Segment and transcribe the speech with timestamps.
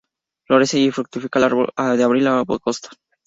[0.47, 2.89] Florece y fructifica de abril a agosto.